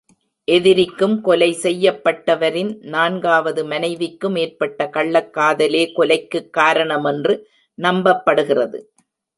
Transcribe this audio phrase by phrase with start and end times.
[0.43, 7.43] எதிரிக்கும் கொலை செய்யப்பட்டவரின் நான்காவது மனைவிக்கும் ஏற்பட்ட கள்ளக் காதலே கொலைக்குக் காரணமென்று
[7.81, 8.79] நம்பப்படுகிறது.